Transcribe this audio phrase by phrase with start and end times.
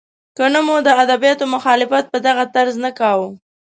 [0.37, 3.29] که نه مو د ادبیاتو مخالفت په دغسې طرز نه کاوه.